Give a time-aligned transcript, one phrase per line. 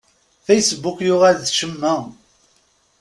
[0.45, 1.95] Facebook yuɣal d ccemma.